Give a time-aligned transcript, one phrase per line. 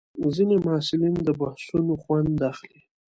[0.35, 2.79] ځینې محصلین د بحثونو خوند اخلي.